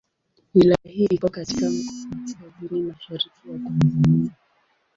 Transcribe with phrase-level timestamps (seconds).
[0.53, 4.31] Wilaya hii iko katika kaskazini mashariki ya Tanzania.